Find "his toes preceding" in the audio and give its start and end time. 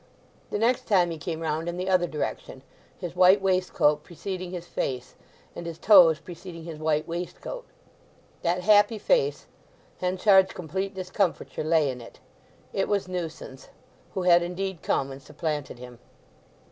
5.67-6.63